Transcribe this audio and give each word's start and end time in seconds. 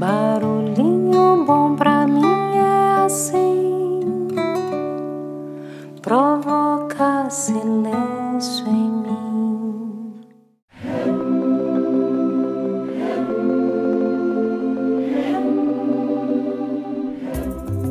Barulhinho 0.00 1.44
bom 1.44 1.76
pra 1.76 2.06
mim 2.06 2.56
é 2.56 3.04
assim, 3.04 4.00
provoca 6.00 7.28
silêncio 7.28 8.66
em 8.66 8.90
mim. 8.90 10.14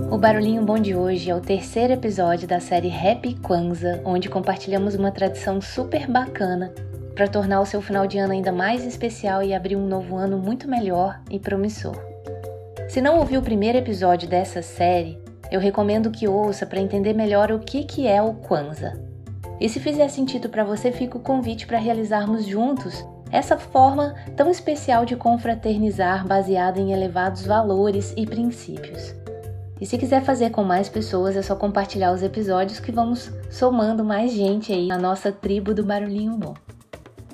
O 0.10 0.18
Barulhinho 0.18 0.64
Bom 0.64 0.80
de 0.80 0.96
hoje 0.96 1.30
é 1.30 1.36
o 1.36 1.40
terceiro 1.40 1.94
episódio 1.94 2.48
da 2.48 2.60
série 2.60 2.92
Happy 2.92 3.36
Kwanzaa, 3.36 4.02
onde 4.04 4.28
compartilhamos 4.28 4.96
uma 4.96 5.12
tradição 5.12 5.62
super 5.62 6.08
bacana 6.08 6.74
para 7.20 7.28
tornar 7.28 7.60
o 7.60 7.66
seu 7.66 7.82
final 7.82 8.08
de 8.08 8.18
ano 8.18 8.32
ainda 8.32 8.50
mais 8.50 8.86
especial 8.86 9.44
e 9.44 9.54
abrir 9.54 9.76
um 9.76 9.86
novo 9.86 10.16
ano 10.16 10.38
muito 10.38 10.70
melhor 10.70 11.20
e 11.30 11.38
promissor. 11.38 11.98
Se 12.88 13.02
não 13.02 13.20
ouviu 13.20 13.42
o 13.42 13.44
primeiro 13.44 13.78
episódio 13.78 14.26
dessa 14.26 14.62
série, 14.62 15.20
eu 15.52 15.60
recomendo 15.60 16.12
que 16.12 16.30
ouça 16.30 16.66
para 16.66 16.80
entender 16.80 17.12
melhor 17.12 17.52
o 17.52 17.60
que, 17.60 17.84
que 17.84 18.08
é 18.08 18.22
o 18.22 18.36
Kwanzaa. 18.36 18.98
E 19.60 19.68
se 19.68 19.82
fizer 19.82 20.08
sentido 20.08 20.48
para 20.48 20.64
você, 20.64 20.94
fica 20.94 21.18
o 21.18 21.20
convite 21.20 21.68
para 21.68 21.78
realizarmos 21.78 22.46
juntos 22.46 23.06
essa 23.30 23.58
forma 23.58 24.16
tão 24.38 24.50
especial 24.50 25.04
de 25.04 25.18
confraternizar 25.18 26.26
baseada 26.26 26.80
em 26.80 26.94
elevados 26.94 27.46
valores 27.46 28.14
e 28.16 28.26
princípios. 28.26 29.14
E 29.82 29.86
se 29.86 29.98
quiser 29.98 30.24
fazer 30.24 30.52
com 30.52 30.64
mais 30.64 30.88
pessoas, 30.88 31.36
é 31.36 31.42
só 31.42 31.54
compartilhar 31.54 32.14
os 32.14 32.24
episódios 32.24 32.80
que 32.80 32.94
vamos 32.94 33.30
somando 33.50 34.06
mais 34.06 34.32
gente 34.32 34.72
aí 34.72 34.88
na 34.88 34.98
nossa 34.98 35.34
tribo 35.34 35.74
do 35.74 35.84
Barulhinho 35.84 36.38
Bom. 36.38 36.54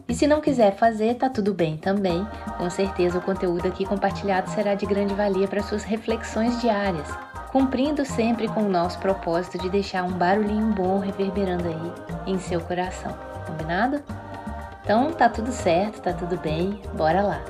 E 0.08 0.14
se 0.14 0.28
não 0.28 0.40
quiser 0.40 0.76
fazer, 0.76 1.16
tá 1.16 1.30
tudo 1.30 1.54
bem 1.54 1.78
também. 1.78 2.26
Com 2.58 2.70
certeza 2.70 3.18
o 3.18 3.22
conteúdo 3.22 3.68
aqui 3.68 3.86
compartilhado 3.86 4.50
será 4.52 4.76
de 4.76 4.86
grande 4.86 5.16
valia 5.16 5.48
para 5.48 5.64
suas 5.64 5.84
reflexões 5.84 6.62
diárias, 6.62 7.10
cumprindo 7.52 8.06
sempre 8.06 8.48
com 8.48 8.64
o 8.64 8.70
nosso 8.70 9.00
propósito 9.00 9.58
de 9.58 9.70
deixar 9.70 10.04
um 10.04 10.12
barulhinho 10.12 10.74
bom 10.74 11.00
reverberando 11.00 11.68
aí 11.68 12.34
em 12.34 12.38
seu 12.38 12.62
coração. 12.62 13.16
Combinado? 13.48 14.04
Então 14.84 15.12
tá 15.12 15.28
tudo 15.28 15.52
certo, 15.52 16.02
tá 16.02 16.14
tudo 16.14 16.38
bem, 16.38 16.80
bora 16.94 17.24
lá. 17.24 17.44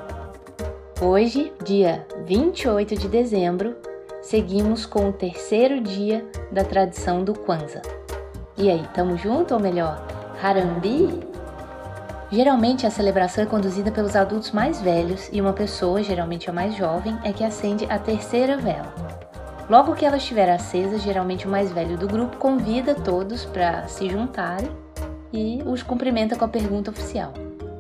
Hoje, 1.02 1.52
dia 1.66 2.08
28 2.26 2.96
de 2.96 3.10
dezembro, 3.10 3.76
seguimos 4.22 4.86
com 4.86 5.10
o 5.10 5.14
terceiro 5.14 5.82
dia 5.82 6.26
da 6.50 6.64
tradição 6.64 7.22
do 7.22 7.38
Kwanzaa. 7.38 7.82
E 8.58 8.70
aí, 8.72 8.88
tamo 8.94 9.18
junto 9.18 9.54
ou 9.54 9.60
melhor, 9.60 10.08
Harambi 10.42 11.35
Geralmente 12.36 12.86
a 12.86 12.92
celebração 12.92 13.46
é 13.46 13.48
conduzida 13.48 13.90
pelos 13.90 14.14
adultos 14.14 14.52
mais 14.52 14.82
velhos 14.82 15.30
e 15.32 15.40
uma 15.40 15.54
pessoa, 15.54 16.04
geralmente 16.04 16.50
a 16.50 16.54
mais 16.54 16.76
jovem, 16.76 17.18
é 17.24 17.32
que 17.32 17.46
acende 17.46 17.86
a 17.86 17.98
terceira 17.98 18.58
vela. 18.58 18.94
Logo 19.70 19.96
que 19.96 20.04
ela 20.04 20.18
estiver 20.18 20.52
acesa, 20.52 21.00
geralmente 21.00 21.48
o 21.48 21.50
mais 21.50 21.72
velho 21.72 21.98
do 21.98 22.10
grupo 22.10 22.36
convida 22.36 22.94
todos 22.94 23.46
para 23.46 23.88
se 23.88 24.10
juntarem 24.10 24.70
e 25.32 25.64
os 25.66 25.82
cumprimenta 25.82 26.36
com 26.36 26.44
a 26.44 26.50
pergunta 26.50 26.92
oficial: 26.92 27.32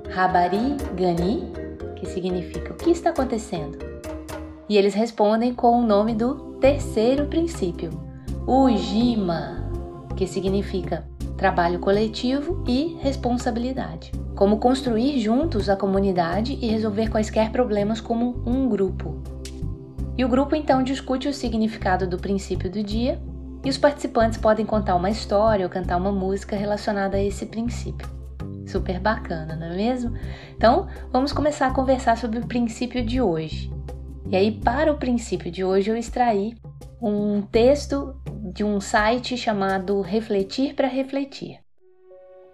Rabari 0.10 0.78
Gani, 0.96 1.52
que 1.98 2.06
significa 2.06 2.72
o 2.72 2.78
que 2.78 2.92
está 2.92 3.10
acontecendo? 3.10 3.78
E 4.70 4.78
eles 4.78 4.94
respondem 4.94 5.54
com 5.54 5.82
o 5.82 5.86
nome 5.86 6.16
do 6.16 6.56
terceiro 6.62 7.26
princípio, 7.26 7.90
Ujima, 8.48 9.70
que 10.16 10.26
significa 10.26 11.06
trabalho 11.38 11.80
coletivo 11.80 12.64
e 12.68 12.98
responsabilidade 13.02 14.12
como 14.36 14.58
construir 14.58 15.18
juntos 15.20 15.70
a 15.70 15.78
comunidade 15.78 16.60
e 16.62 16.68
resolver 16.68 17.10
quaisquer 17.10 17.52
problemas 17.52 18.02
como 18.02 18.44
um 18.46 18.68
grupo. 18.68 19.24
E 20.18 20.26
o 20.26 20.30
grupo 20.30 20.56
então 20.56 20.84
discute 20.84 21.28
o 21.28 21.34
significado 21.34 22.06
do 22.06 22.18
princípio 22.18 22.70
do 22.70 22.84
dia 22.84 23.20
e 23.64 23.70
os 23.70 23.78
participantes 23.78 24.38
podem 24.38 24.66
contar 24.66 24.96
uma 24.96 25.10
história 25.10 25.66
ou 25.66 25.70
cantar 25.70 25.98
uma 25.98 26.12
música 26.12 26.56
relacionada 26.56 27.18
a 27.18 27.24
esse 27.24 27.46
princípio. 27.46 28.08
Super 28.68 29.00
bacana, 29.00 29.56
não 29.56 29.68
é 29.68 29.76
mesmo? 29.76 30.14
Então, 30.56 30.88
vamos 31.12 31.32
começar 31.32 31.68
a 31.68 31.74
conversar 31.74 32.18
sobre 32.18 32.40
o 32.40 32.48
princípio 32.48 33.06
de 33.06 33.22
hoje. 33.22 33.72
E 34.30 34.36
aí, 34.36 34.52
para 34.52 34.92
o 34.92 34.98
princípio 34.98 35.52
de 35.52 35.64
hoje, 35.64 35.90
eu 35.90 35.96
extraí 35.96 36.56
um 37.02 37.42
texto 37.42 38.16
de 38.54 38.64
um 38.64 38.80
site 38.80 39.36
chamado 39.36 40.02
Refletir 40.02 40.76
para 40.76 40.88
Refletir. 40.88 41.60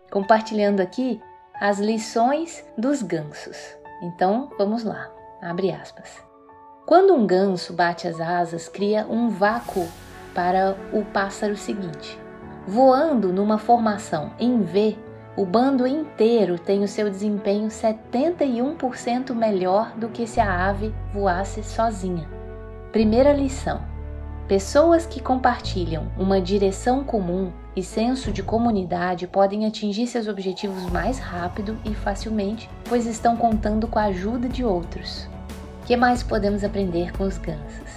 Compartilhando 0.10 0.80
aqui 0.80 1.20
as 1.60 1.80
lições 1.80 2.64
dos 2.78 3.02
gansos. 3.02 3.58
Então, 4.02 4.50
vamos 4.58 4.86
lá. 4.86 5.12
Abre 5.42 5.70
aspas. 5.70 6.24
Quando 6.86 7.14
um 7.14 7.28
ganso 7.28 7.74
bate 7.74 8.08
as 8.08 8.22
asas, 8.22 8.70
cria 8.70 9.06
um 9.06 9.28
vácuo 9.30 9.86
para 10.34 10.78
o 10.94 11.04
pássaro 11.04 11.58
seguinte. 11.58 12.18
Voando 12.66 13.34
numa 13.34 13.58
formação 13.58 14.32
em 14.40 14.62
V, 14.62 14.98
o 15.36 15.46
bando 15.46 15.86
inteiro 15.86 16.58
tem 16.58 16.84
o 16.86 16.88
seu 16.88 17.10
desempenho 17.10 17.68
71% 17.68 19.34
melhor 19.34 19.92
do 19.98 20.08
que 20.08 20.26
se 20.26 20.40
a 20.40 20.70
ave 20.70 20.96
voasse 21.12 21.62
sozinha. 21.64 22.30
Primeira 22.94 23.34
lição: 23.34 23.91
Pessoas 24.52 25.06
que 25.06 25.22
compartilham 25.22 26.12
uma 26.18 26.42
direção 26.42 27.06
comum 27.06 27.54
e 27.74 27.82
senso 27.82 28.34
de 28.34 28.44
comunidade 28.44 29.26
podem 29.26 29.66
atingir 29.66 30.08
seus 30.08 30.28
objetivos 30.28 30.92
mais 30.92 31.20
rápido 31.20 31.78
e 31.86 31.96
facilmente, 31.96 32.70
pois 32.84 33.06
estão 33.06 33.38
contando 33.38 33.88
com 33.88 33.98
a 33.98 34.08
ajuda 34.08 34.50
de 34.50 34.62
outros. 34.62 35.30
O 35.82 35.86
que 35.86 35.96
mais 35.96 36.22
podemos 36.22 36.66
aprender 36.66 37.14
com 37.14 37.24
os 37.24 37.38
gansos? 37.38 37.90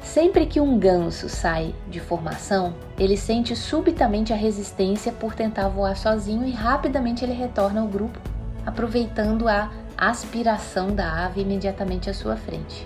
Sempre 0.00 0.46
que 0.46 0.60
um 0.60 0.78
ganso 0.78 1.28
sai 1.28 1.74
de 1.90 1.98
formação, 1.98 2.72
ele 2.96 3.16
sente 3.16 3.56
subitamente 3.56 4.32
a 4.32 4.36
resistência 4.36 5.10
por 5.10 5.34
tentar 5.34 5.66
voar 5.66 5.96
sozinho 5.96 6.46
e 6.46 6.52
rapidamente 6.52 7.24
ele 7.24 7.34
retorna 7.34 7.80
ao 7.80 7.88
grupo, 7.88 8.20
aproveitando 8.64 9.48
a 9.48 9.72
aspiração 9.98 10.94
da 10.94 11.24
ave 11.24 11.40
imediatamente 11.40 12.08
à 12.08 12.14
sua 12.14 12.36
frente. 12.36 12.84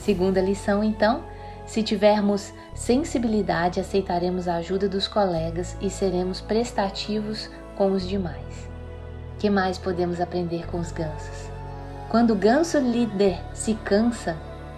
Segunda 0.00 0.40
lição, 0.40 0.82
então, 0.82 1.22
se 1.68 1.82
tivermos 1.82 2.50
sensibilidade, 2.74 3.78
aceitaremos 3.78 4.48
a 4.48 4.56
ajuda 4.56 4.88
dos 4.88 5.06
colegas 5.06 5.76
e 5.82 5.90
seremos 5.90 6.40
prestativos 6.40 7.50
com 7.76 7.92
os 7.92 8.08
demais. 8.08 8.70
Que 9.38 9.50
mais 9.50 9.76
podemos 9.76 10.18
aprender 10.18 10.66
com 10.66 10.80
os 10.80 10.90
gansos? 10.90 11.50
Quando 12.08 12.30
o 12.30 12.36
ganso 12.36 12.78
líder 12.78 13.38
se 13.52 13.74
cansa, 13.74 14.34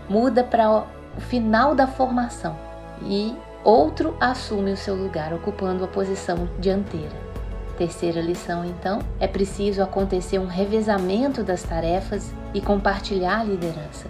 muda 0.08 0.42
para 0.42 0.68
o 1.16 1.20
final 1.20 1.76
da 1.76 1.86
formação 1.86 2.58
e 3.02 3.36
outro 3.62 4.16
assume 4.18 4.72
o 4.72 4.76
seu 4.76 4.96
lugar, 4.96 5.32
ocupando 5.32 5.84
a 5.84 5.88
posição 5.88 6.48
dianteira. 6.58 7.30
Terceira 7.78 8.20
lição, 8.20 8.64
então, 8.64 8.98
é 9.20 9.28
preciso 9.28 9.80
acontecer 9.80 10.40
um 10.40 10.46
revezamento 10.46 11.44
das 11.44 11.62
tarefas 11.62 12.34
e 12.52 12.60
compartilhar 12.60 13.38
a 13.38 13.44
liderança. 13.44 14.08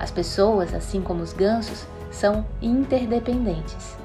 As 0.00 0.10
pessoas, 0.10 0.72
assim 0.74 1.02
como 1.02 1.22
os 1.22 1.34
gansos, 1.34 1.86
são 2.12 2.46
interdependentes. 2.60 3.96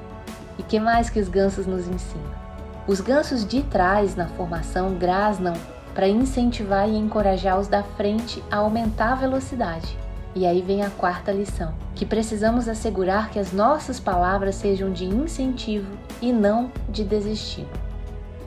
E 0.58 0.62
que 0.64 0.80
mais 0.80 1.08
que 1.08 1.20
os 1.20 1.28
gansos 1.28 1.66
nos 1.66 1.86
ensinam? 1.86 2.48
Os 2.88 3.00
gansos 3.00 3.46
de 3.46 3.62
trás 3.62 4.16
na 4.16 4.26
formação 4.26 4.94
grasnam 4.94 5.54
para 5.94 6.08
incentivar 6.08 6.88
e 6.88 6.96
encorajar 6.96 7.60
os 7.60 7.68
da 7.68 7.82
frente 7.82 8.42
a 8.50 8.56
aumentar 8.56 9.12
a 9.12 9.16
velocidade. 9.16 9.96
E 10.34 10.46
aí 10.46 10.62
vem 10.62 10.82
a 10.82 10.90
quarta 10.90 11.32
lição, 11.32 11.74
que 11.94 12.06
precisamos 12.06 12.68
assegurar 12.68 13.30
que 13.30 13.38
as 13.38 13.52
nossas 13.52 13.98
palavras 13.98 14.54
sejam 14.54 14.92
de 14.92 15.04
incentivo 15.04 15.90
e 16.22 16.32
não 16.32 16.70
de 16.88 17.04
desestímulo. 17.04 17.72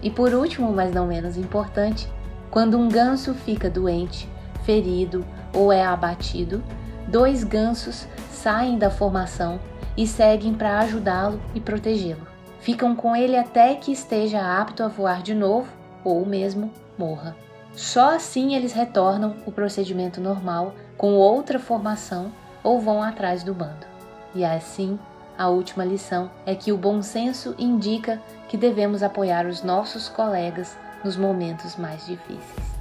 E 0.01 0.09
por 0.09 0.33
último, 0.33 0.71
mas 0.71 0.93
não 0.93 1.07
menos 1.07 1.37
importante, 1.37 2.07
quando 2.49 2.77
um 2.77 2.89
ganso 2.89 3.33
fica 3.33 3.69
doente, 3.69 4.27
ferido 4.63 5.25
ou 5.53 5.71
é 5.71 5.83
abatido, 5.85 6.63
dois 7.07 7.43
gansos 7.43 8.07
saem 8.41 8.79
da 8.79 8.89
formação 8.89 9.59
e 9.95 10.07
seguem 10.07 10.55
para 10.55 10.79
ajudá-lo 10.79 11.39
e 11.53 11.59
protegê-lo. 11.59 12.27
Ficam 12.59 12.95
com 12.95 13.15
ele 13.15 13.37
até 13.37 13.75
que 13.75 13.91
esteja 13.91 14.59
apto 14.59 14.83
a 14.83 14.87
voar 14.87 15.21
de 15.21 15.35
novo 15.35 15.71
ou 16.03 16.25
mesmo 16.25 16.71
morra. 16.97 17.35
Só 17.73 18.15
assim 18.15 18.55
eles 18.55 18.73
retornam 18.73 19.35
o 19.45 19.51
procedimento 19.51 20.19
normal 20.19 20.73
com 20.97 21.13
outra 21.13 21.59
formação 21.59 22.31
ou 22.63 22.81
vão 22.81 23.03
atrás 23.03 23.43
do 23.43 23.53
bando. 23.53 23.85
E 24.33 24.43
assim, 24.43 24.97
a 25.37 25.47
última 25.47 25.85
lição 25.85 26.31
é 26.43 26.55
que 26.55 26.71
o 26.71 26.77
bom 26.77 27.01
senso 27.03 27.53
indica 27.59 28.19
que 28.49 28.57
devemos 28.57 29.03
apoiar 29.03 29.45
os 29.45 29.61
nossos 29.61 30.09
colegas 30.09 30.75
nos 31.03 31.15
momentos 31.15 31.75
mais 31.75 32.07
difíceis. 32.07 32.71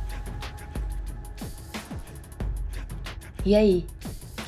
E 3.45 3.55
aí, 3.55 3.87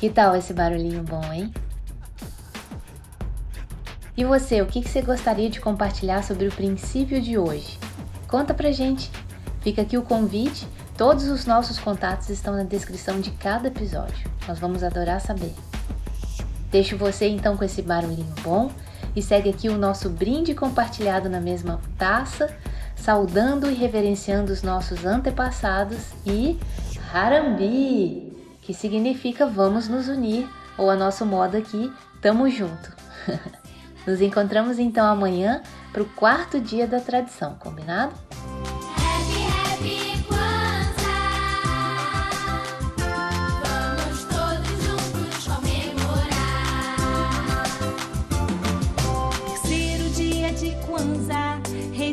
que 0.03 0.09
tal 0.09 0.35
esse 0.35 0.53
barulhinho 0.53 1.01
bom, 1.01 1.23
hein? 1.31 1.49
E 4.17 4.25
você, 4.25 4.61
o 4.61 4.65
que 4.65 4.83
você 4.83 5.01
gostaria 5.01 5.49
de 5.49 5.61
compartilhar 5.61 6.25
sobre 6.25 6.45
o 6.45 6.51
princípio 6.51 7.21
de 7.21 7.37
hoje? 7.37 7.79
Conta 8.27 8.53
pra 8.53 8.69
gente! 8.73 9.09
Fica 9.61 9.81
aqui 9.81 9.97
o 9.97 10.01
convite, 10.01 10.67
todos 10.97 11.29
os 11.29 11.45
nossos 11.45 11.79
contatos 11.79 12.29
estão 12.29 12.53
na 12.53 12.63
descrição 12.63 13.21
de 13.21 13.31
cada 13.31 13.69
episódio. 13.69 14.29
Nós 14.45 14.59
vamos 14.59 14.83
adorar 14.83 15.21
saber. 15.21 15.55
Deixo 16.69 16.97
você 16.97 17.29
então 17.29 17.55
com 17.55 17.63
esse 17.63 17.81
barulhinho 17.81 18.35
bom 18.41 18.69
e 19.15 19.21
segue 19.21 19.51
aqui 19.51 19.69
o 19.69 19.77
nosso 19.77 20.09
brinde 20.09 20.53
compartilhado 20.53 21.29
na 21.29 21.39
mesma 21.39 21.79
taça, 21.97 22.53
saudando 22.93 23.71
e 23.71 23.73
reverenciando 23.73 24.51
os 24.51 24.63
nossos 24.63 25.05
antepassados 25.05 26.07
e 26.25 26.59
Harambi, 27.13 28.32
que 28.65 28.73
significa 28.73 29.45
vamos 29.45 29.87
nos 29.87 30.07
unir, 30.07 30.47
ou 30.77 30.89
a 30.89 30.95
nosso 30.95 31.25
modo 31.25 31.57
aqui, 31.57 31.91
tamo 32.21 32.49
junto. 32.49 32.91
Nos 34.05 34.19
encontramos 34.19 34.79
então 34.79 35.05
amanhã 35.05 35.61
para 35.91 36.03
o 36.03 36.09
quarto 36.09 36.59
dia 36.59 36.87
da 36.87 36.99
tradição, 36.99 37.55
combinado? 37.55 38.13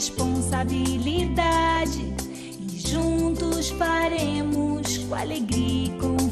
responsabilidade 0.01 2.01
e 2.59 2.89
juntos 2.89 3.69
faremos 3.69 4.97
com 4.97 5.15
alegria 5.15 5.85
e 5.85 5.91
com 6.01 6.30